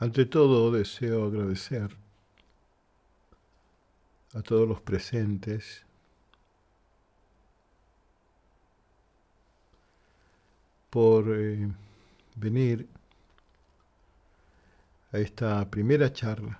Ante 0.00 0.24
todo, 0.24 0.72
deseo 0.72 1.26
agradecer 1.26 1.94
a 4.32 4.40
todos 4.40 4.66
los 4.66 4.80
presentes 4.80 5.84
por 10.88 11.26
eh, 11.28 11.68
venir 12.34 12.88
a 15.12 15.18
esta 15.18 15.68
primera 15.68 16.10
charla 16.10 16.58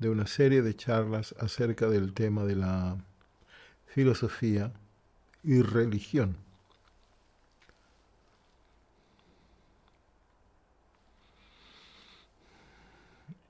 de 0.00 0.08
una 0.08 0.26
serie 0.26 0.62
de 0.62 0.74
charlas 0.74 1.32
acerca 1.38 1.88
del 1.88 2.12
tema 2.12 2.42
de 2.42 2.56
la 2.56 2.96
filosofía 3.86 4.72
y 5.44 5.62
religión. 5.62 6.36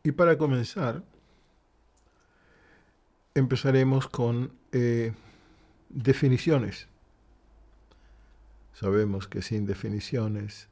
Y 0.05 0.13
para 0.13 0.37
comenzar, 0.37 1.03
empezaremos 3.35 4.09
con 4.09 4.53
eh, 4.73 5.13
definiciones. 5.89 6.89
Sabemos 8.75 9.29
que 9.29 9.43
sin 9.43 9.67
definiciones 9.67 10.69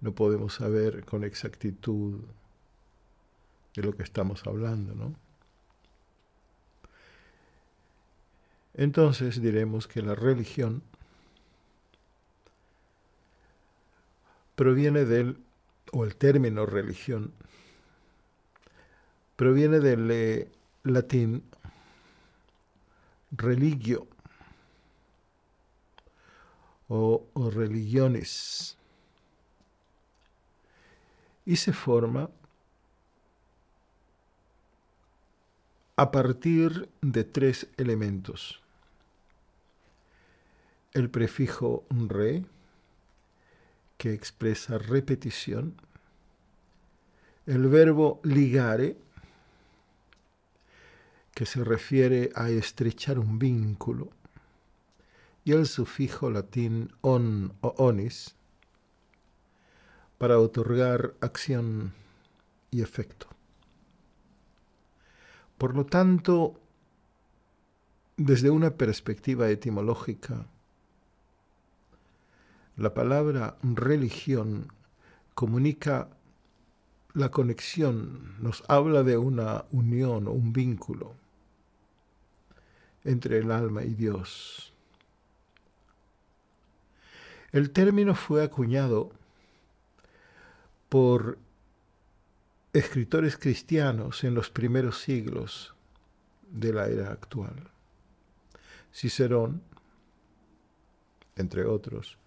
no 0.00 0.12
podemos 0.12 0.54
saber 0.54 1.04
con 1.04 1.24
exactitud 1.24 2.20
de 3.74 3.82
lo 3.82 3.96
que 3.96 4.02
estamos 4.02 4.46
hablando, 4.46 4.94
¿no? 4.94 5.14
Entonces 8.74 9.40
diremos 9.42 9.86
que 9.86 10.02
la 10.02 10.14
religión 10.14 10.82
proviene 14.54 15.04
del, 15.04 15.38
o 15.92 16.04
el 16.04 16.16
término 16.16 16.66
religión, 16.66 17.32
proviene 19.40 19.80
del 19.80 20.10
eh, 20.10 20.48
latín 20.82 21.42
religio 23.30 24.06
o, 26.88 27.24
o 27.32 27.50
religiones 27.50 28.76
y 31.46 31.56
se 31.56 31.72
forma 31.72 32.28
a 35.96 36.10
partir 36.10 36.90
de 37.00 37.24
tres 37.24 37.66
elementos. 37.78 38.60
El 40.92 41.08
prefijo 41.08 41.86
re, 41.88 42.44
que 43.96 44.12
expresa 44.12 44.76
repetición, 44.76 45.80
el 47.46 47.68
verbo 47.68 48.20
ligare, 48.22 48.98
que 51.40 51.46
se 51.46 51.64
refiere 51.64 52.28
a 52.34 52.50
estrechar 52.50 53.18
un 53.18 53.38
vínculo, 53.38 54.10
y 55.42 55.52
el 55.52 55.66
sufijo 55.66 56.28
latín 56.28 56.92
on 57.00 57.54
o 57.62 57.68
onis, 57.78 58.36
para 60.18 60.38
otorgar 60.38 61.14
acción 61.22 61.94
y 62.70 62.82
efecto. 62.82 63.26
Por 65.56 65.74
lo 65.74 65.86
tanto, 65.86 66.60
desde 68.18 68.50
una 68.50 68.72
perspectiva 68.72 69.48
etimológica, 69.48 70.46
la 72.76 72.92
palabra 72.92 73.56
religión 73.62 74.70
comunica 75.34 76.10
la 77.14 77.30
conexión, 77.30 78.36
nos 78.42 78.62
habla 78.68 79.04
de 79.04 79.16
una 79.16 79.64
unión 79.72 80.28
o 80.28 80.32
un 80.32 80.52
vínculo 80.52 81.18
entre 83.04 83.38
el 83.38 83.50
alma 83.50 83.82
y 83.82 83.94
Dios. 83.94 84.72
El 87.52 87.70
término 87.70 88.14
fue 88.14 88.44
acuñado 88.44 89.10
por 90.88 91.38
escritores 92.72 93.36
cristianos 93.36 94.22
en 94.24 94.34
los 94.34 94.50
primeros 94.50 95.00
siglos 95.00 95.74
de 96.50 96.72
la 96.72 96.88
era 96.88 97.10
actual. 97.10 97.70
Cicerón, 98.92 99.62
entre 101.36 101.64
otros, 101.64 102.18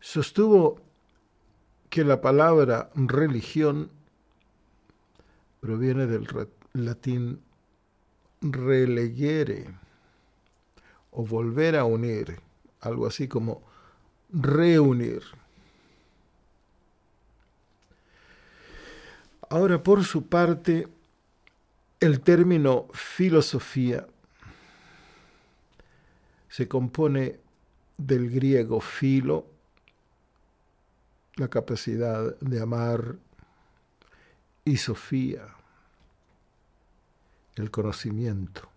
sostuvo 0.00 0.80
que 1.90 2.04
la 2.04 2.20
palabra 2.20 2.90
religión 2.94 3.90
proviene 5.60 6.06
del 6.06 6.26
latín 6.72 7.40
relegere 8.52 9.66
o 11.10 11.24
volver 11.24 11.76
a 11.76 11.84
unir, 11.84 12.40
algo 12.80 13.06
así 13.06 13.28
como 13.28 13.62
reunir. 14.30 15.22
Ahora, 19.48 19.82
por 19.82 20.04
su 20.04 20.26
parte, 20.26 20.88
el 22.00 22.20
término 22.20 22.88
filosofía 22.92 24.06
se 26.48 26.68
compone 26.68 27.38
del 27.96 28.30
griego 28.30 28.80
filo, 28.80 29.46
la 31.36 31.48
capacidad 31.48 32.36
de 32.40 32.60
amar, 32.60 33.16
y 34.66 34.78
sofía, 34.78 35.55
el 37.56 37.70
conocimiento. 37.70 38.68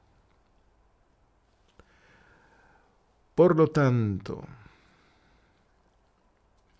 Por 3.36 3.56
lo 3.56 3.68
tanto, 3.68 4.44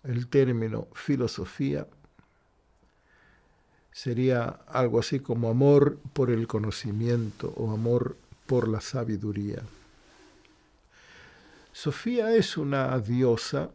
el 0.02 0.28
término 0.28 0.88
filosofía 0.92 1.86
sería 3.92 4.60
algo 4.68 5.00
así 5.00 5.20
como 5.20 5.50
amor 5.50 5.98
por 6.12 6.30
el 6.30 6.46
conocimiento 6.46 7.52
o 7.56 7.72
amor 7.72 8.16
por 8.46 8.68
la 8.68 8.80
sabiduría. 8.80 9.62
Sofía 11.72 12.34
es 12.34 12.56
una 12.56 12.98
diosa 12.98 13.70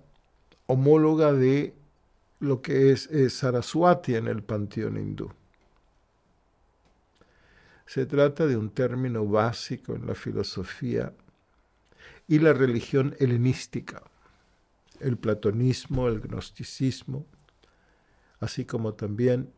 homóloga 0.67 1.31
de 1.33 1.73
lo 2.39 2.61
que 2.61 2.91
es, 2.91 3.09
Saraswati 3.29 4.15
en 4.15 4.27
el 4.27 4.43
panteón 4.43 4.97
hindú. 4.97 5.31
Se 7.85 8.05
trata 8.05 8.47
de 8.47 8.57
un 8.57 8.71
término 8.71 9.25
básico 9.25 9.95
en 9.95 10.07
la 10.07 10.15
filosofía 10.15 11.13
y 12.27 12.39
la 12.39 12.53
religión 12.53 13.15
helenística, 13.19 14.01
el 14.99 15.17
platonismo, 15.17 16.07
el 16.07 16.19
gnosticismo, 16.19 17.25
así 18.39 18.65
como 18.65 18.93
también 18.93 19.53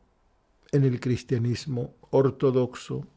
en 0.71 0.83
el 0.83 0.99
cristianismo 0.99 1.95
ortodoxo, 2.11 3.07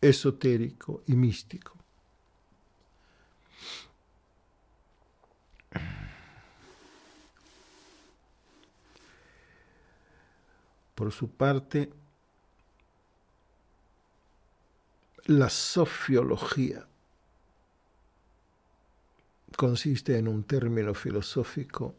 esotérico 0.00 1.02
y 1.06 1.14
místico. 1.16 1.76
Por 10.94 11.12
su 11.12 11.30
parte, 11.30 11.90
la 15.28 15.50
sofiología 15.50 16.86
consiste 19.54 20.16
en 20.16 20.26
un 20.26 20.42
término 20.42 20.94
filosófico 20.94 21.94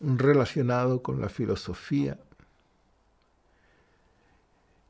relacionado 0.00 1.02
con 1.02 1.22
la 1.22 1.30
filosofía 1.30 2.18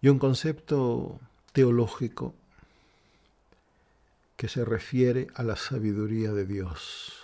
y 0.00 0.08
un 0.08 0.18
concepto 0.18 1.20
teológico 1.52 2.34
que 4.36 4.48
se 4.48 4.64
refiere 4.64 5.28
a 5.36 5.44
la 5.44 5.54
sabiduría 5.54 6.32
de 6.32 6.44
Dios. 6.44 7.21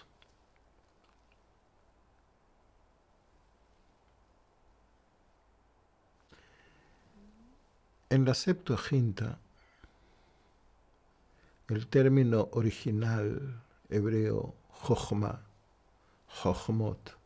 En 8.11 8.25
la 8.25 8.33
Septuaginta, 8.33 9.39
el 11.69 11.87
término 11.89 12.49
original 12.53 13.63
hebreo 13.91 14.55
Jochma, 14.71 15.43
Jochmot, 16.27 17.19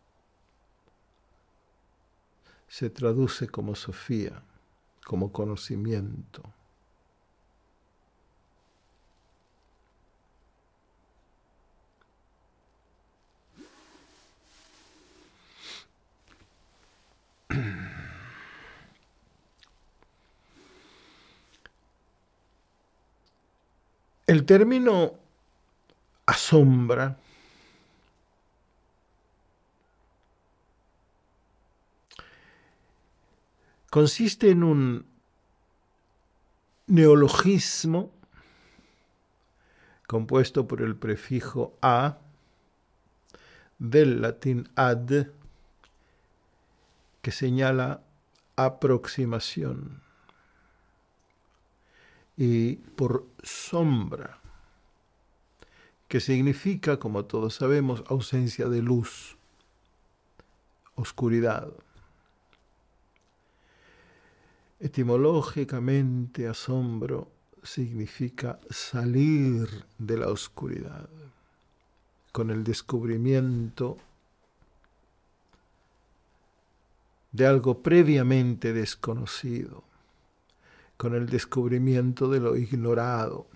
se 2.67 2.91
traduce 2.91 3.47
como 3.47 3.77
Sofía, 3.77 4.43
como 5.05 5.31
conocimiento. 5.31 6.43
El 24.33 24.47
término 24.47 25.13
asombra 26.25 27.19
consiste 33.91 34.49
en 34.49 34.65
un 34.65 35.07
neologismo 36.87 38.11
compuesto 40.07 40.67
por 40.67 40.81
el 40.81 40.97
prefijo 40.97 41.77
a 41.83 42.17
del 43.79 44.23
latín 44.23 44.71
ad, 44.77 45.27
que 47.21 47.33
señala 47.33 48.01
aproximación, 48.57 50.01
y 52.37 52.77
por 52.77 53.27
sombra, 53.43 54.39
que 56.09 56.21
significa, 56.21 56.99
como 56.99 57.25
todos 57.25 57.55
sabemos, 57.55 58.05
ausencia 58.07 58.69
de 58.69 58.83
luz, 58.83 59.37
oscuridad. 60.95 61.73
Etimológicamente, 64.81 66.49
asombro 66.49 67.31
significa 67.63 68.59
salir 68.69 69.85
de 69.99 70.19
la 70.19 70.29
oscuridad 70.29 71.09
con 72.33 72.51
el 72.51 72.65
descubrimiento 72.65 73.99
de 77.31 77.47
algo 77.47 77.83
previamente 77.83 78.73
desconocido, 78.73 79.85
con 81.03 81.17
el 81.17 81.29
descubrimiento 81.29 82.29
de 82.29 82.39
lo 82.39 82.57
ignorado. 82.57 83.49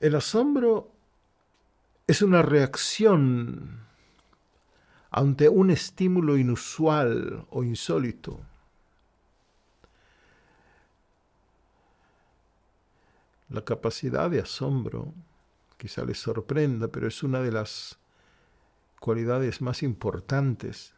El 0.00 0.16
asombro 0.16 0.90
es 2.08 2.22
una 2.22 2.42
reacción 2.42 3.86
ante 5.12 5.48
un 5.48 5.70
estímulo 5.70 6.36
inusual 6.36 7.46
o 7.50 7.62
insólito. 7.62 8.40
La 13.50 13.64
capacidad 13.64 14.28
de 14.28 14.40
asombro 14.40 15.14
quizá 15.76 16.04
les 16.04 16.18
sorprenda, 16.18 16.88
pero 16.88 17.06
es 17.06 17.22
una 17.22 17.42
de 17.42 17.52
las 17.52 17.96
cualidades 18.98 19.60
más 19.60 19.84
importantes 19.84 20.97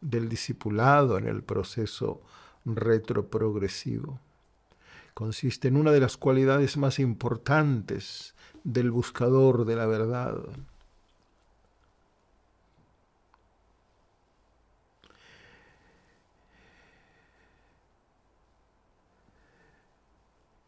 del 0.00 0.28
discipulado 0.28 1.18
en 1.18 1.26
el 1.26 1.42
proceso 1.42 2.22
retroprogresivo. 2.64 4.18
Consiste 5.14 5.68
en 5.68 5.76
una 5.76 5.92
de 5.92 6.00
las 6.00 6.16
cualidades 6.16 6.76
más 6.76 6.98
importantes 6.98 8.34
del 8.64 8.90
buscador 8.90 9.64
de 9.64 9.76
la 9.76 9.86
verdad. 9.86 10.38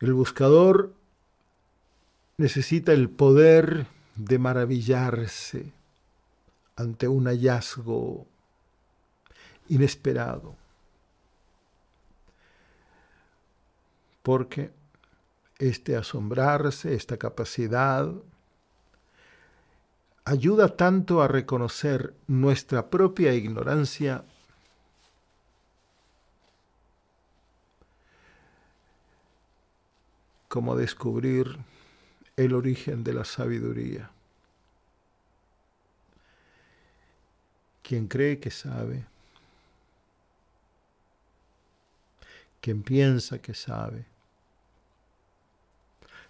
El 0.00 0.14
buscador 0.14 0.93
necesita 2.37 2.93
el 2.93 3.08
poder 3.08 3.87
de 4.17 4.38
maravillarse 4.40 5.73
ante 6.75 7.06
un 7.06 7.26
hallazgo 7.26 8.26
inesperado. 9.73 10.55
Porque 14.23 14.71
este 15.59 15.97
asombrarse, 15.97 16.95
esta 16.95 17.17
capacidad, 17.17 18.07
ayuda 20.25 20.77
tanto 20.77 21.23
a 21.23 21.29
reconocer 21.29 22.15
nuestra 22.27 22.91
propia 22.91 23.33
ignorancia 23.33 24.25
como 30.49 30.75
a 30.75 30.77
descubrir 30.77 31.59
el 32.37 32.53
origen 32.53 33.05
de 33.05 33.15
la 33.15 33.25
sabiduría. 33.25 34.11
Quien 37.83 38.07
cree 38.07 38.39
que 38.39 38.51
sabe, 38.51 39.07
quien 42.62 42.82
piensa 42.82 43.43
que 43.43 43.55
sabe, 43.55 44.06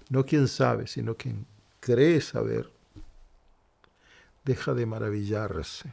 no 0.08 0.24
quien 0.26 0.48
sabe, 0.48 0.86
sino 0.86 1.16
quien 1.16 1.46
cree 1.78 2.20
saber, 2.20 2.70
deja 4.44 4.74
de 4.74 4.86
maravillarse. 4.86 5.92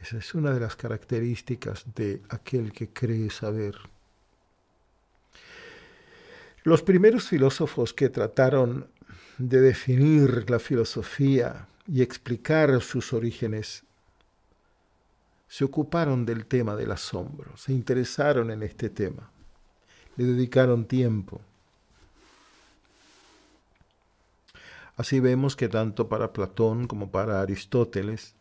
Esa 0.00 0.18
es 0.18 0.34
una 0.34 0.52
de 0.52 0.60
las 0.60 0.76
características 0.76 1.84
de 1.94 2.22
aquel 2.28 2.72
que 2.72 2.88
cree 2.88 3.30
saber. 3.30 3.76
Los 6.64 6.82
primeros 6.82 7.28
filósofos 7.28 7.94
que 7.94 8.08
trataron 8.08 8.90
de 9.38 9.60
definir 9.60 10.50
la 10.50 10.58
filosofía 10.58 11.68
y 11.86 12.02
explicar 12.02 12.80
sus 12.82 13.12
orígenes 13.12 13.84
se 15.48 15.64
ocuparon 15.64 16.24
del 16.24 16.46
tema 16.46 16.76
del 16.76 16.92
asombro, 16.92 17.56
se 17.56 17.72
interesaron 17.72 18.50
en 18.50 18.62
este 18.62 18.90
tema, 18.90 19.30
le 20.16 20.24
dedicaron 20.24 20.84
tiempo. 20.84 21.40
Así 24.96 25.20
vemos 25.20 25.56
que 25.56 25.68
tanto 25.68 26.08
para 26.08 26.32
Platón 26.32 26.86
como 26.86 27.10
para 27.10 27.40
Aristóteles, 27.40 28.34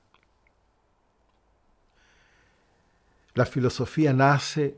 la 3.35 3.45
filosofía 3.45 4.13
nace 4.13 4.75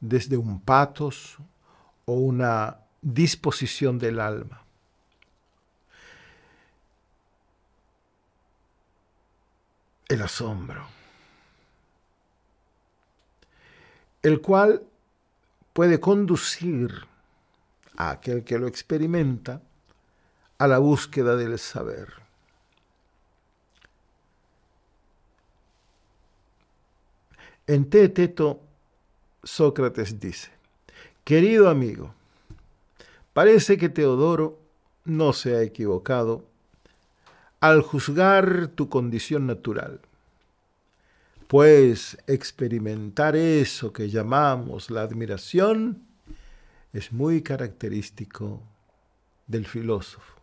desde 0.00 0.36
un 0.36 0.60
patos, 0.60 1.38
o 2.06 2.14
una 2.14 2.78
disposición 3.00 3.98
del 3.98 4.20
alma. 4.20 4.62
El 10.08 10.22
asombro, 10.22 10.86
el 14.24 14.40
cual 14.40 14.82
puede 15.74 16.00
conducir 16.00 17.06
a 17.94 18.10
aquel 18.10 18.42
que 18.42 18.58
lo 18.58 18.66
experimenta 18.66 19.60
a 20.56 20.66
la 20.66 20.78
búsqueda 20.78 21.36
del 21.36 21.58
saber. 21.58 22.08
En 27.66 27.90
Teteto, 27.90 28.60
Sócrates 29.42 30.18
dice, 30.18 30.50
Querido 31.22 31.68
amigo, 31.68 32.14
parece 33.34 33.76
que 33.76 33.90
Teodoro 33.90 34.58
no 35.04 35.34
se 35.34 35.54
ha 35.54 35.60
equivocado 35.60 36.46
al 37.60 37.82
juzgar 37.82 38.68
tu 38.68 38.88
condición 38.88 39.46
natural, 39.46 40.00
pues 41.54 42.18
experimentar 42.26 43.36
eso 43.36 43.92
que 43.92 44.10
llamamos 44.10 44.90
la 44.90 45.02
admiración 45.02 46.04
es 46.92 47.12
muy 47.12 47.42
característico 47.42 48.60
del 49.46 49.64
filósofo. 49.64 50.34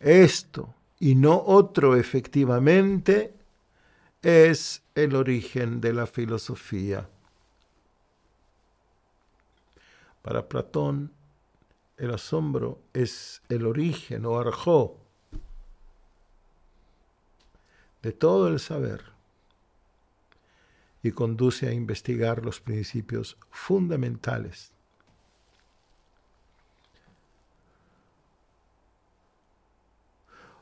Esto 0.00 0.74
y 0.98 1.14
no 1.14 1.40
otro 1.46 1.94
efectivamente 1.94 3.34
es 4.20 4.82
el 4.96 5.14
origen 5.14 5.80
de 5.80 5.92
la 5.92 6.08
filosofía. 6.08 7.08
Para 10.22 10.48
Platón, 10.48 11.12
el 11.98 12.12
asombro 12.12 12.80
es 12.92 13.42
el 13.48 13.64
origen 13.64 14.26
o 14.26 14.40
arjó 14.40 14.98
de 18.02 18.10
todo 18.10 18.48
el 18.48 18.58
saber 18.58 19.15
y 21.06 21.12
conduce 21.12 21.68
a 21.68 21.72
investigar 21.72 22.44
los 22.44 22.60
principios 22.60 23.38
fundamentales. 23.50 24.72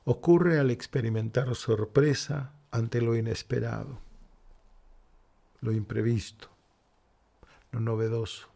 Ocurre 0.04 0.58
al 0.58 0.70
experimentar 0.70 1.54
sorpresa 1.54 2.52
ante 2.70 3.00
lo 3.00 3.16
inesperado, 3.16 3.98
lo 5.60 5.72
imprevisto, 5.72 6.48
lo 7.72 7.80
novedoso 7.80 8.54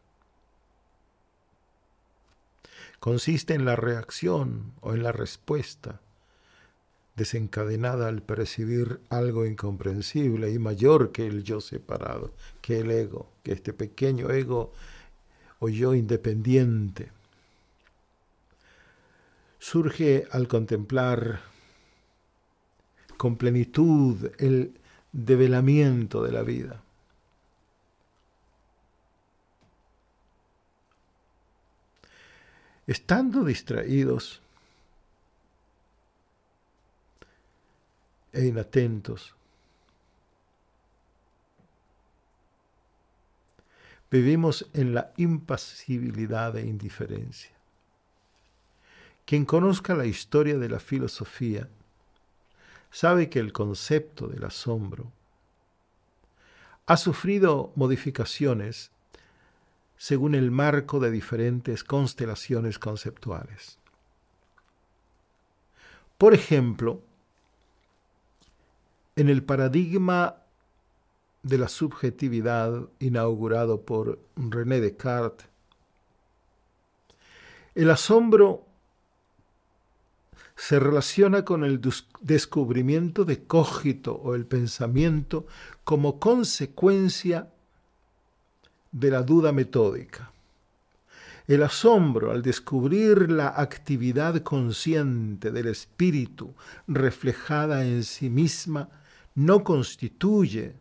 consiste 3.00 3.54
en 3.54 3.64
la 3.64 3.76
reacción 3.76 4.72
o 4.80 4.92
en 4.92 5.02
la 5.02 5.12
respuesta 5.12 6.00
desencadenada 7.18 8.08
al 8.08 8.22
percibir 8.22 9.00
algo 9.10 9.44
incomprensible 9.44 10.50
y 10.50 10.58
mayor 10.58 11.12
que 11.12 11.26
el 11.26 11.44
yo 11.44 11.60
separado, 11.60 12.32
que 12.62 12.78
el 12.78 12.90
ego, 12.90 13.30
que 13.42 13.52
este 13.52 13.74
pequeño 13.74 14.30
ego 14.30 14.72
o 15.58 15.68
yo 15.68 15.94
independiente. 15.94 17.10
Surge 19.58 20.26
al 20.30 20.48
contemplar 20.48 21.40
con 23.16 23.36
plenitud 23.36 24.30
el 24.38 24.72
develamiento 25.12 26.22
de 26.22 26.32
la 26.32 26.42
vida. 26.42 26.80
Estando 32.86 33.44
distraídos 33.44 34.40
e 38.32 38.46
inatentos, 38.46 39.34
vivimos 44.10 44.66
en 44.72 44.94
la 44.94 45.12
impasibilidad 45.16 46.56
e 46.56 46.66
indiferencia. 46.66 47.52
Quien 49.24 49.44
conozca 49.44 49.94
la 49.94 50.06
historia 50.06 50.56
de 50.56 50.68
la 50.68 50.80
filosofía 50.80 51.68
sabe 52.90 53.28
que 53.28 53.38
el 53.38 53.52
concepto 53.52 54.26
del 54.26 54.44
asombro 54.44 55.12
ha 56.86 56.96
sufrido 56.96 57.72
modificaciones 57.76 58.90
según 59.98 60.34
el 60.34 60.50
marco 60.50 61.00
de 61.00 61.10
diferentes 61.10 61.84
constelaciones 61.84 62.78
conceptuales. 62.78 63.78
Por 66.16 66.32
ejemplo, 66.32 67.02
en 69.18 69.28
el 69.28 69.42
paradigma 69.42 70.36
de 71.42 71.58
la 71.58 71.66
subjetividad 71.66 72.88
inaugurado 73.00 73.82
por 73.82 74.20
René 74.36 74.80
Descartes, 74.80 75.48
el 77.74 77.90
asombro 77.90 78.64
se 80.54 80.78
relaciona 80.78 81.44
con 81.44 81.64
el 81.64 81.80
descubrimiento 82.20 83.24
de 83.24 83.42
cogito 83.42 84.14
o 84.14 84.36
el 84.36 84.46
pensamiento 84.46 85.46
como 85.82 86.20
consecuencia 86.20 87.48
de 88.92 89.10
la 89.10 89.22
duda 89.22 89.50
metódica. 89.50 90.30
El 91.48 91.64
asombro 91.64 92.30
al 92.30 92.42
descubrir 92.42 93.32
la 93.32 93.48
actividad 93.48 94.42
consciente 94.42 95.50
del 95.50 95.66
espíritu 95.66 96.54
reflejada 96.86 97.84
en 97.84 98.04
sí 98.04 98.30
misma 98.30 98.88
no 99.38 99.62
constituye 99.62 100.74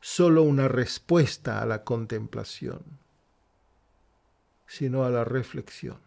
solo 0.00 0.42
una 0.42 0.68
respuesta 0.68 1.60
a 1.60 1.66
la 1.66 1.84
contemplación, 1.84 2.82
sino 4.66 5.04
a 5.04 5.10
la 5.10 5.22
reflexión. 5.22 5.98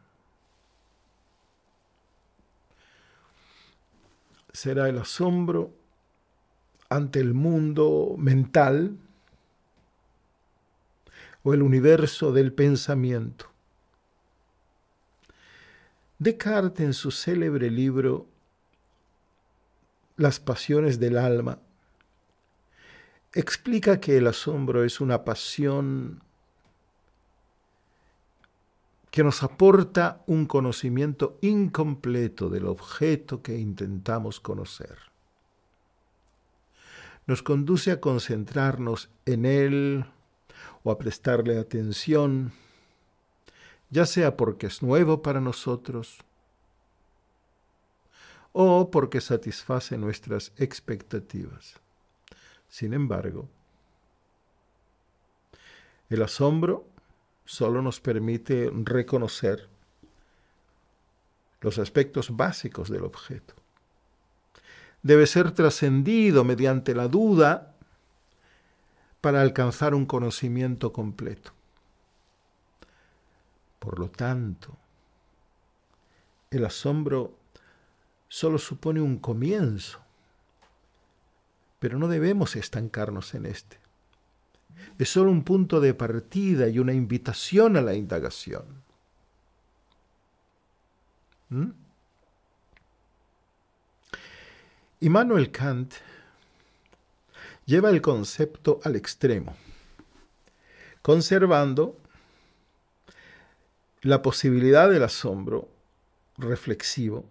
Será 4.51 4.89
el 4.89 4.97
asombro 4.97 5.71
ante 6.89 7.19
el 7.19 7.35
mundo 7.35 8.15
mental 8.17 8.97
o 11.43 11.53
el 11.53 11.61
universo 11.61 12.31
del 12.31 12.53
pensamiento. 12.53 13.51
Descartes 16.17 16.83
en 16.83 16.93
su 16.93 17.11
célebre 17.11 17.69
libro 17.69 18.25
Las 20.17 20.39
pasiones 20.39 20.99
del 20.99 21.19
alma 21.19 21.59
explica 23.33 23.99
que 23.99 24.17
el 24.17 24.27
asombro 24.27 24.83
es 24.83 25.01
una 25.01 25.23
pasión 25.23 26.21
que 29.09 29.23
nos 29.23 29.43
aporta 29.43 30.23
un 30.25 30.45
conocimiento 30.45 31.37
incompleto 31.41 32.49
del 32.49 32.65
objeto 32.65 33.43
que 33.43 33.57
intentamos 33.57 34.39
conocer. 34.39 34.97
Nos 37.27 37.43
conduce 37.43 37.91
a 37.91 38.01
concentrarnos 38.01 39.09
en 39.25 39.45
él 39.45 40.05
o 40.83 40.91
a 40.91 40.97
prestarle 40.97 41.59
atención, 41.59 42.53
ya 43.91 44.05
sea 44.05 44.35
porque 44.35 44.67
es 44.67 44.81
nuevo 44.81 45.21
para 45.21 45.39
nosotros 45.39 46.17
o 48.51 48.89
porque 48.89 49.21
satisface 49.21 49.97
nuestras 49.97 50.53
expectativas. 50.57 51.82
Sin 52.73 52.95
embargo, 52.95 53.47
el 56.09 56.23
asombro 56.23 56.87
solo 57.45 57.83
nos 57.83 57.99
permite 57.99 58.71
reconocer 58.73 59.69
los 61.61 61.77
aspectos 61.77 62.35
básicos 62.35 62.89
del 62.89 63.03
objeto. 63.03 63.53
Debe 65.03 65.27
ser 65.27 65.51
trascendido 65.51 66.43
mediante 66.43 66.95
la 66.95 67.07
duda 67.07 67.75
para 69.21 69.41
alcanzar 69.43 69.93
un 69.93 70.07
conocimiento 70.07 70.91
completo. 70.91 71.51
Por 73.77 73.99
lo 73.99 74.09
tanto, 74.09 74.75
el 76.49 76.65
asombro 76.65 77.37
solo 78.29 78.57
supone 78.57 78.99
un 78.99 79.19
comienzo, 79.19 80.03
pero 81.83 81.99
no 81.99 82.07
debemos 82.07 82.55
estancarnos 82.55 83.33
en 83.33 83.45
este. 83.45 83.77
Es 84.97 85.09
solo 85.09 85.29
un 85.31 85.43
punto 85.43 85.81
de 85.81 85.93
partida 85.93 86.69
y 86.69 86.79
una 86.79 86.93
invitación 86.93 87.75
a 87.75 87.81
la 87.81 87.93
indagación. 87.93 88.63
¿Mm? 91.49 91.71
Immanuel 95.01 95.51
Kant 95.51 95.95
lleva 97.65 97.89
el 97.89 98.01
concepto 98.01 98.79
al 98.85 98.95
extremo, 98.95 99.53
conservando 101.01 101.97
la 104.03 104.21
posibilidad 104.21 104.89
del 104.89 105.03
asombro 105.03 105.67
reflexivo, 106.37 107.25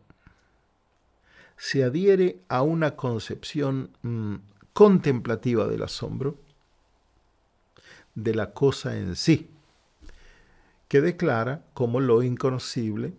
se 1.63 1.85
adhiere 1.85 2.41
a 2.49 2.63
una 2.63 2.97
concepción 2.97 3.91
mm, 4.03 4.35
contemplativa 4.73 5.69
del 5.69 5.85
asombro, 5.85 6.35
de 8.17 8.35
la 8.35 8.51
cosa 8.53 8.97
en 8.97 9.15
sí, 9.15 9.49
que 10.89 11.01
declara 11.01 11.63
como 11.73 12.01
lo 12.01 12.25
inconocible, 12.25 13.13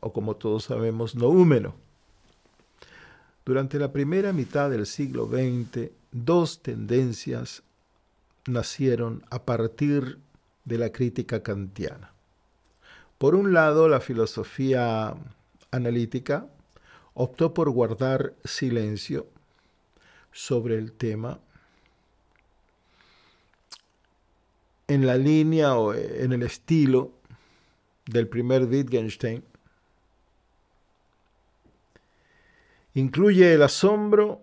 o 0.00 0.10
como 0.10 0.36
todos 0.36 0.64
sabemos, 0.64 1.14
no 1.16 1.28
húmeno. 1.28 1.74
Durante 3.44 3.78
la 3.78 3.92
primera 3.92 4.32
mitad 4.32 4.70
del 4.70 4.86
siglo 4.86 5.26
XX, 5.26 5.90
dos 6.12 6.62
tendencias 6.62 7.62
nacieron 8.46 9.22
a 9.28 9.42
partir 9.42 10.18
de 10.64 10.78
la 10.78 10.92
crítica 10.92 11.42
kantiana. 11.42 12.14
Por 13.18 13.34
un 13.34 13.52
lado, 13.52 13.86
la 13.86 14.00
filosofía 14.00 15.14
analítica 15.70 16.46
optó 17.22 17.52
por 17.52 17.68
guardar 17.68 18.34
silencio 18.44 19.26
sobre 20.32 20.78
el 20.78 20.92
tema 20.92 21.38
en 24.88 25.06
la 25.06 25.16
línea 25.16 25.76
o 25.76 25.92
en 25.92 26.32
el 26.32 26.42
estilo 26.42 27.12
del 28.06 28.26
primer 28.26 28.64
Wittgenstein. 28.64 29.44
Incluye 32.94 33.52
el 33.52 33.62
asombro 33.64 34.40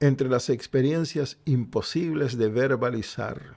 entre 0.00 0.28
las 0.28 0.50
experiencias 0.50 1.38
imposibles 1.46 2.36
de 2.36 2.48
verbalizar. 2.48 3.56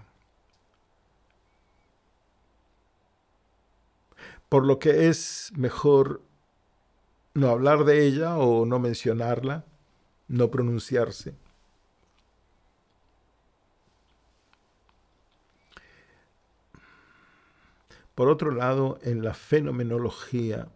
Por 4.47 4.65
lo 4.65 4.79
que 4.79 5.09
es 5.09 5.51
mejor 5.57 6.21
no 7.37 7.51
hablar 7.51 7.85
de 7.85 8.03
ella 8.03 8.35
o 8.35 8.65
no 8.65 8.79
mencionarla, 8.79 9.63
no 10.27 10.49
pronunciarse. 10.49 11.35
Por 18.15 18.27
otro 18.27 18.49
lado, 18.49 18.97
en 19.03 19.23
la 19.23 19.35
fenomenología, 19.35 20.67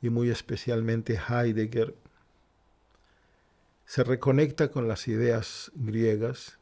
y 0.00 0.08
muy 0.08 0.30
especialmente 0.30 1.20
Heidegger, 1.28 1.94
se 3.84 4.04
reconecta 4.04 4.70
con 4.70 4.88
las 4.88 5.06
ideas 5.06 5.70
griegas 5.74 6.58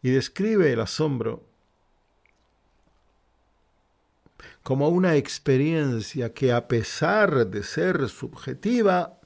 y 0.00 0.10
describe 0.10 0.72
el 0.72 0.78
asombro 0.78 1.42
como 4.62 4.88
una 4.88 5.16
experiencia 5.16 6.32
que 6.34 6.52
a 6.52 6.68
pesar 6.68 7.46
de 7.46 7.62
ser 7.62 8.08
subjetiva, 8.08 9.18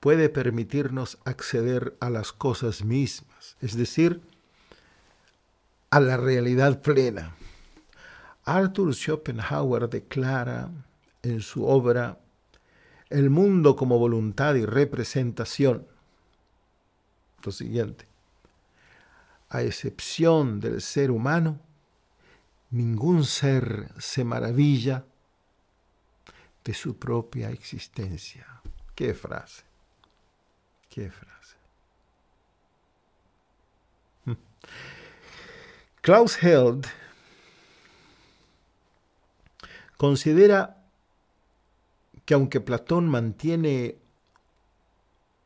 puede 0.00 0.28
permitirnos 0.28 1.18
acceder 1.24 1.96
a 2.00 2.10
las 2.10 2.32
cosas 2.32 2.84
mismas, 2.84 3.56
es 3.60 3.76
decir, 3.76 4.20
a 5.90 6.00
la 6.00 6.16
realidad 6.16 6.82
plena. 6.82 7.36
Arthur 8.44 8.94
Schopenhauer 8.94 9.88
declara 9.88 10.70
en 11.22 11.40
su 11.40 11.64
obra 11.64 12.18
El 13.10 13.30
mundo 13.30 13.76
como 13.76 13.98
voluntad 13.98 14.56
y 14.56 14.64
representación 14.64 15.86
lo 17.44 17.52
siguiente, 17.52 18.06
a 19.48 19.62
excepción 19.62 20.60
del 20.60 20.80
ser 20.80 21.10
humano, 21.10 21.58
ningún 22.72 23.24
ser 23.24 23.92
se 23.98 24.24
maravilla 24.24 25.04
de 26.64 26.74
su 26.74 26.96
propia 26.98 27.50
existencia. 27.50 28.46
Qué 28.94 29.14
frase, 29.14 29.62
qué 30.88 31.10
frase. 31.10 31.56
Hmm. 34.24 34.36
Klaus 36.00 36.42
Held 36.42 36.86
considera 39.96 40.82
que 42.24 42.34
aunque 42.34 42.60
Platón 42.60 43.08
mantiene 43.08 43.98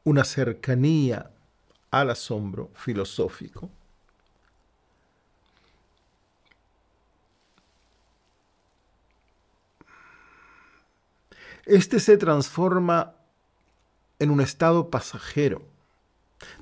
una 0.04 0.22
cercanía 0.24 1.30
al 1.90 2.10
asombro 2.10 2.70
filosófico, 2.74 3.70
Este 11.66 11.98
se 11.98 12.16
transforma 12.16 13.16
en 14.20 14.30
un 14.30 14.40
estado 14.40 14.88
pasajero, 14.88 15.62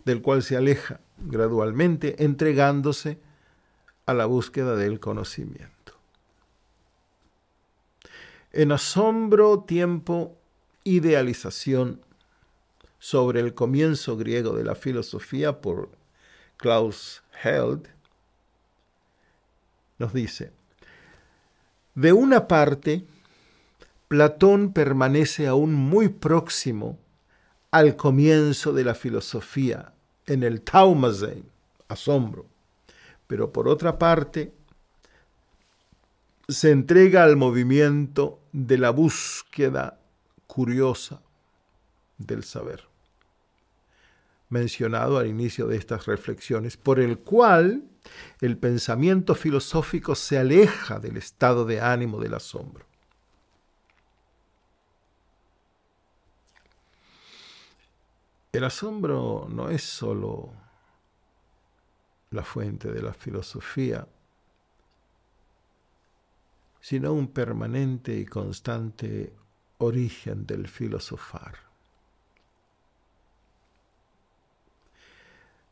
del 0.05 0.23
cual 0.23 0.43
se 0.43 0.57
aleja 0.57 1.01
gradualmente, 1.19 2.25
entregándose 2.25 3.19
a 4.07 4.15
la 4.15 4.27
búsqueda 4.27 4.77
del 4.77 5.01
conocimiento. 5.01 5.93
En 8.53 8.73
asombro, 8.73 9.61
tiempo, 9.61 10.37
idealización 10.85 12.01
sobre 12.99 13.41
el 13.41 13.55
comienzo 13.55 14.17
griego 14.17 14.57
de 14.57 14.65
la 14.65 14.75
filosofía 14.75 15.61
por 15.61 15.91
Klaus 16.57 17.23
Held, 17.43 17.89
nos 19.99 20.13
dice, 20.15 20.53
de 21.95 22.13
una 22.13 22.49
parte, 22.49 23.05
Platón 24.14 24.73
permanece 24.73 25.49
aún 25.49 25.75
muy 25.75 26.09
próximo 26.09 27.00
al 27.73 27.97
comienzo 27.97 28.73
de 28.73 28.85
la 28.85 28.94
filosofía, 28.94 29.92
en 30.26 30.44
el 30.44 30.61
Taumazein, 30.62 31.44
asombro. 31.88 32.47
Pero 33.26 33.52
por 33.52 33.66
otra 33.66 33.99
parte, 33.99 34.54
se 36.47 36.71
entrega 36.71 37.25
al 37.25 37.35
movimiento 37.35 38.38
de 38.53 38.79
la 38.79 38.90
búsqueda 38.90 39.98
curiosa 40.46 41.20
del 42.16 42.44
saber, 42.44 42.85
mencionado 44.48 45.18
al 45.18 45.27
inicio 45.27 45.66
de 45.66 45.77
estas 45.77 46.07
reflexiones, 46.07 46.77
por 46.77 47.00
el 47.00 47.18
cual 47.18 47.83
el 48.40 48.59
pensamiento 48.59 49.35
filosófico 49.35 50.14
se 50.14 50.38
aleja 50.38 51.00
del 51.00 51.16
estado 51.16 51.64
de 51.64 51.81
ánimo 51.81 52.20
del 52.20 52.35
asombro. 52.35 52.93
El 58.55 58.62
asombro 58.62 59.49
no 59.51 59.69
es 59.69 59.83
sólo 59.83 60.53
la 62.31 62.45
fuente 62.45 62.93
de 62.93 63.03
la 63.03 63.12
filosofía, 63.12 64.07
sino 66.81 67.12
un 67.12 67.27
permanente 67.27 68.17
y 68.17 68.25
constante 68.25 69.35
origen 69.79 70.47
del 70.47 70.69
filosofar. 70.69 71.57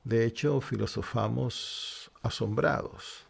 De 0.02 0.24
hecho, 0.24 0.60
filosofamos 0.60 2.10
asombrados. 2.20 3.24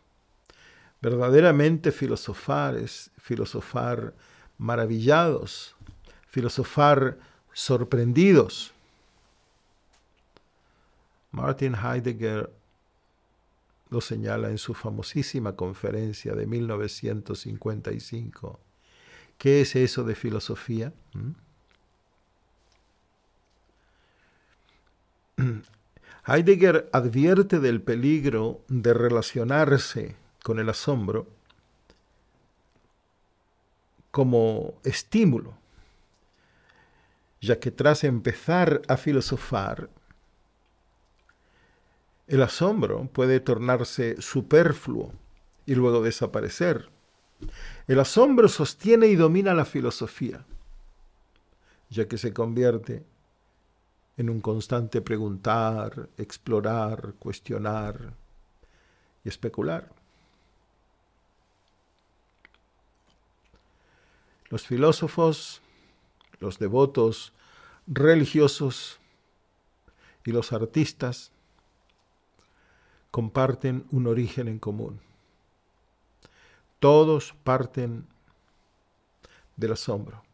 Verdaderamente 1.03 1.93
filosofar 1.93 2.77
es 2.77 3.11
filosofar 3.19 4.15
maravillados, 4.57 5.77
filosofar 6.29 7.19
sorprendidos. 7.53 8.73
Martin 11.33 11.75
Heidegger 11.75 12.51
lo 13.90 14.01
señala 14.01 14.51
en 14.51 14.59
su 14.59 14.75
famosísima 14.75 15.57
conferencia 15.57 16.35
de 16.35 16.47
1955. 16.47 18.61
¿Qué 19.37 19.62
es 19.62 19.75
eso 19.77 20.05
de 20.05 20.14
filosofía? 20.14 20.92
¿Mm? 21.14 21.33
Heidegger 26.27 26.88
advierte 26.92 27.59
del 27.59 27.83
peligro 27.83 28.61
de 28.68 28.95
relacionarse 28.95 30.14
con 30.42 30.61
el 30.61 30.68
asombro 30.68 31.27
como 34.12 34.75
estímulo, 34.85 35.59
ya 37.40 37.59
que 37.59 37.73
tras 37.73 38.05
empezar 38.05 38.83
a 38.87 38.97
filosofar, 38.97 39.90
el 42.27 42.43
asombro 42.43 43.09
puede 43.13 43.41
tornarse 43.41 44.21
superfluo 44.21 45.13
y 45.67 45.75
luego 45.75 46.03
desaparecer. 46.03 46.89
El 47.89 48.01
asombro 48.01 48.49
sostiene 48.49 49.09
y 49.09 49.17
domina 49.17 49.55
la 49.55 49.65
filosofía, 49.65 50.45
ya 51.91 52.07
que 52.07 52.19
se 52.19 52.33
convierte 52.33 53.05
en 54.17 54.31
un 54.31 54.41
constante 54.41 55.01
preguntar, 55.01 56.09
explorar, 56.17 57.15
cuestionar 57.19 58.15
y 59.25 59.29
especular. 59.29 59.91
Los 64.49 64.67
filósofos, 64.67 65.63
los 66.39 66.59
devotos 66.59 67.33
religiosos 67.87 69.01
y 70.25 70.33
los 70.33 70.53
artistas 70.53 71.33
comparten 73.12 73.85
un 73.92 74.09
origen 74.09 74.48
en 74.48 74.59
común. 74.59 74.98
Todos 76.81 77.35
parten 77.44 78.07
del 79.57 79.72
asombro. 79.72 80.25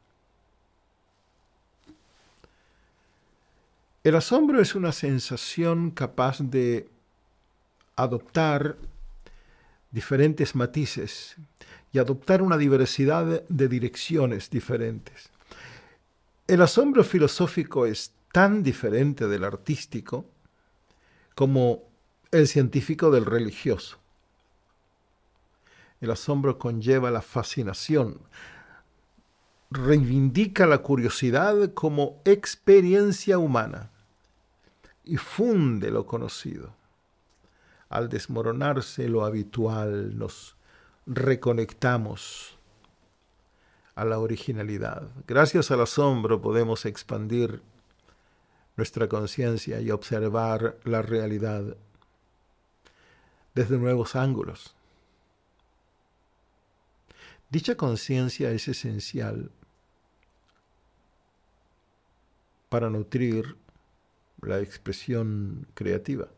El 4.04 4.14
asombro 4.14 4.62
es 4.62 4.74
una 4.74 4.92
sensación 4.92 5.90
capaz 5.90 6.38
de 6.40 6.88
adoptar 7.96 8.76
diferentes 9.90 10.54
matices 10.54 11.36
y 11.92 11.98
adoptar 11.98 12.42
una 12.42 12.56
diversidad 12.56 13.42
de 13.46 13.68
direcciones 13.68 14.48
diferentes. 14.50 15.30
El 16.46 16.62
asombro 16.62 17.02
filosófico 17.02 17.86
es 17.86 18.12
tan 18.30 18.62
diferente 18.62 19.26
del 19.26 19.42
artístico 19.42 20.26
como 21.34 21.87
el 22.30 22.46
científico 22.46 23.10
del 23.10 23.24
religioso. 23.24 23.98
El 26.00 26.10
asombro 26.10 26.58
conlleva 26.58 27.10
la 27.10 27.22
fascinación, 27.22 28.20
reivindica 29.70 30.66
la 30.66 30.78
curiosidad 30.78 31.72
como 31.74 32.20
experiencia 32.24 33.38
humana 33.38 33.90
y 35.04 35.16
funde 35.16 35.90
lo 35.90 36.06
conocido. 36.06 36.74
Al 37.88 38.08
desmoronarse 38.08 39.08
lo 39.08 39.24
habitual, 39.24 40.16
nos 40.18 40.56
reconectamos 41.06 42.58
a 43.94 44.04
la 44.04 44.18
originalidad. 44.18 45.08
Gracias 45.26 45.70
al 45.70 45.80
asombro 45.80 46.40
podemos 46.40 46.84
expandir 46.84 47.62
nuestra 48.76 49.08
conciencia 49.08 49.80
y 49.80 49.90
observar 49.90 50.76
la 50.84 51.02
realidad 51.02 51.76
desde 53.58 53.76
nuevos 53.76 54.14
ángulos. 54.14 54.72
Dicha 57.50 57.74
conciencia 57.76 58.52
es 58.52 58.68
esencial 58.68 59.50
para 62.68 62.88
nutrir 62.88 63.56
la 64.42 64.60
expresión 64.60 65.66
creativa. 65.74 66.28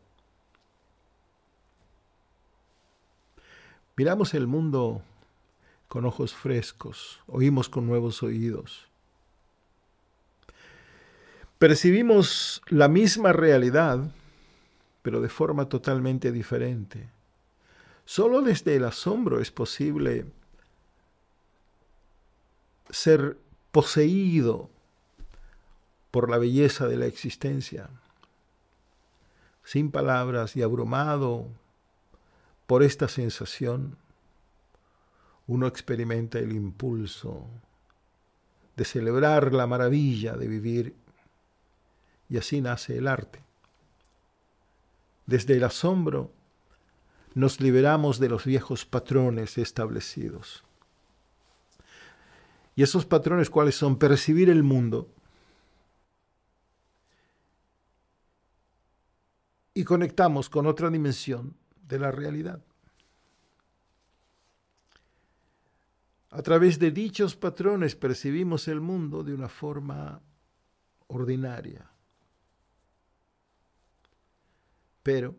Miramos 3.95 4.33
el 4.33 4.47
mundo 4.47 5.03
con 5.87 6.05
ojos 6.05 6.33
frescos, 6.33 7.21
oímos 7.27 7.69
con 7.69 7.85
nuevos 7.85 8.23
oídos. 8.23 8.87
Percibimos 11.59 12.63
la 12.67 12.87
misma 12.87 13.31
realidad, 13.31 14.09
pero 15.01 15.21
de 15.21 15.29
forma 15.29 15.67
totalmente 15.67 16.31
diferente. 16.31 17.09
Solo 18.05 18.41
desde 18.41 18.75
el 18.75 18.85
asombro 18.85 19.39
es 19.39 19.51
posible 19.51 20.25
ser 22.89 23.37
poseído 23.71 24.69
por 26.11 26.29
la 26.29 26.37
belleza 26.37 26.87
de 26.87 26.97
la 26.97 27.05
existencia, 27.05 27.89
sin 29.63 29.91
palabras 29.91 30.55
y 30.57 30.61
abrumado 30.61 31.47
por 32.67 32.83
esta 32.83 33.07
sensación 33.07 33.97
uno 35.47 35.67
experimenta 35.67 36.39
el 36.39 36.53
impulso 36.53 37.45
de 38.77 38.85
celebrar 38.85 39.53
la 39.53 39.67
maravilla 39.67 40.37
de 40.37 40.47
vivir 40.47 40.95
y 42.29 42.37
así 42.37 42.61
nace 42.61 42.97
el 42.97 43.07
arte. 43.07 43.43
Desde 45.31 45.55
el 45.55 45.63
asombro 45.63 46.29
nos 47.35 47.61
liberamos 47.61 48.19
de 48.19 48.27
los 48.27 48.43
viejos 48.43 48.85
patrones 48.85 49.57
establecidos. 49.57 50.65
¿Y 52.75 52.83
esos 52.83 53.05
patrones 53.05 53.49
cuáles 53.49 53.75
son? 53.75 53.97
Percibir 53.97 54.49
el 54.49 54.61
mundo 54.61 55.07
y 59.73 59.85
conectamos 59.85 60.49
con 60.49 60.67
otra 60.67 60.89
dimensión 60.89 61.55
de 61.87 61.99
la 61.99 62.11
realidad. 62.11 62.61
A 66.31 66.41
través 66.41 66.77
de 66.77 66.91
dichos 66.91 67.37
patrones 67.37 67.95
percibimos 67.95 68.67
el 68.67 68.81
mundo 68.81 69.23
de 69.23 69.33
una 69.33 69.47
forma 69.47 70.19
ordinaria. 71.07 71.90
Pero 75.03 75.35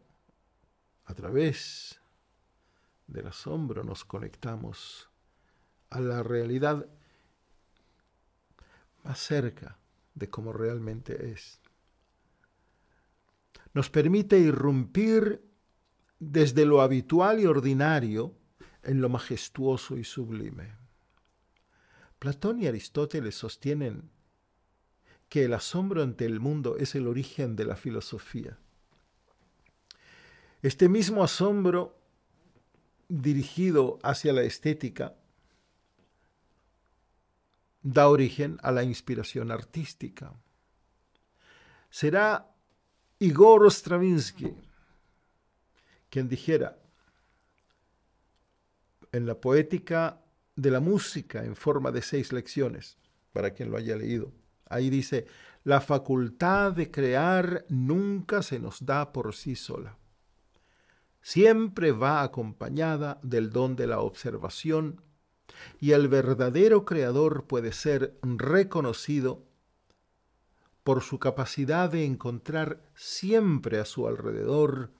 a 1.04 1.14
través 1.14 2.00
del 3.06 3.26
asombro 3.26 3.84
nos 3.84 4.04
conectamos 4.04 5.08
a 5.90 6.00
la 6.00 6.22
realidad 6.22 6.86
más 9.04 9.18
cerca 9.18 9.78
de 10.14 10.28
cómo 10.28 10.52
realmente 10.52 11.32
es. 11.32 11.60
Nos 13.74 13.90
permite 13.90 14.38
irrumpir 14.38 15.44
desde 16.18 16.64
lo 16.66 16.80
habitual 16.80 17.40
y 17.40 17.46
ordinario 17.46 18.34
en 18.82 19.00
lo 19.00 19.08
majestuoso 19.08 19.96
y 19.96 20.04
sublime. 20.04 20.76
Platón 22.18 22.60
y 22.60 22.66
Aristóteles 22.66 23.34
sostienen 23.34 24.10
que 25.28 25.44
el 25.44 25.54
asombro 25.54 26.02
ante 26.02 26.24
el 26.24 26.40
mundo 26.40 26.76
es 26.76 26.94
el 26.94 27.06
origen 27.06 27.56
de 27.56 27.64
la 27.64 27.74
filosofía. 27.74 28.58
Este 30.62 30.88
mismo 30.88 31.22
asombro 31.22 31.98
dirigido 33.08 33.98
hacia 34.02 34.32
la 34.32 34.42
estética 34.42 35.14
da 37.82 38.08
origen 38.08 38.58
a 38.62 38.70
la 38.70 38.84
inspiración 38.84 39.50
artística. 39.50 40.32
Será 41.90 42.54
Igor 43.18 43.70
Stravinsky 43.70 44.54
quien 46.12 46.28
dijera, 46.28 46.78
en 49.12 49.24
la 49.24 49.40
poética 49.40 50.20
de 50.54 50.70
la 50.70 50.80
música 50.80 51.42
en 51.42 51.56
forma 51.56 51.90
de 51.90 52.02
seis 52.02 52.34
lecciones, 52.34 52.98
para 53.32 53.52
quien 53.52 53.70
lo 53.70 53.78
haya 53.78 53.96
leído. 53.96 54.30
Ahí 54.66 54.90
dice, 54.90 55.26
la 55.64 55.80
facultad 55.80 56.72
de 56.72 56.90
crear 56.90 57.64
nunca 57.70 58.42
se 58.42 58.58
nos 58.58 58.84
da 58.84 59.10
por 59.10 59.34
sí 59.34 59.56
sola. 59.56 59.96
Siempre 61.22 61.92
va 61.92 62.22
acompañada 62.22 63.20
del 63.22 63.50
don 63.50 63.76
de 63.76 63.86
la 63.86 64.00
observación 64.00 65.00
y 65.80 65.92
el 65.92 66.08
verdadero 66.08 66.84
creador 66.84 67.46
puede 67.46 67.72
ser 67.72 68.18
reconocido 68.22 69.44
por 70.82 71.02
su 71.02 71.18
capacidad 71.18 71.90
de 71.90 72.04
encontrar 72.04 72.82
siempre 72.94 73.78
a 73.78 73.84
su 73.84 74.08
alrededor, 74.08 74.90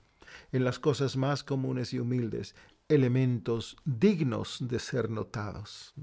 en 0.51 0.63
las 0.63 0.79
cosas 0.79 1.17
más 1.17 1.43
comunes 1.43 1.93
y 1.93 1.99
humildes, 1.99 2.55
elementos 2.87 3.77
dignos 3.83 4.59
de 4.61 4.79
ser 4.79 5.09
notados. 5.09 5.93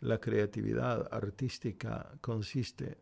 La 0.00 0.20
creatividad 0.20 1.08
artística 1.10 2.18
consiste 2.20 2.98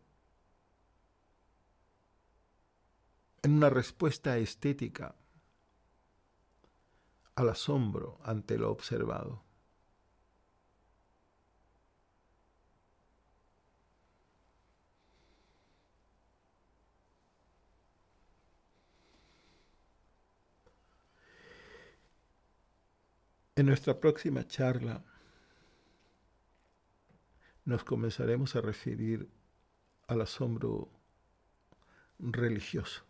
en 3.43 3.51
una 3.51 3.69
respuesta 3.69 4.37
estética 4.37 5.13
al 7.35 7.49
asombro 7.49 8.17
ante 8.23 8.57
lo 8.57 8.71
observado. 8.71 9.43
En 23.57 23.67
nuestra 23.67 23.99
próxima 23.99 24.47
charla 24.47 25.03
nos 27.65 27.83
comenzaremos 27.83 28.55
a 28.55 28.61
referir 28.61 29.29
al 30.07 30.21
asombro 30.21 30.89
religioso. 32.19 33.03